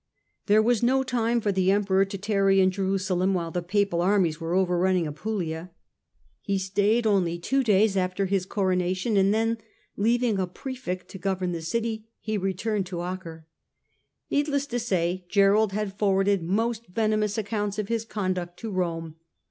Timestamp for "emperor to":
1.69-2.17